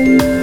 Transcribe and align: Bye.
Bye. 0.00 0.39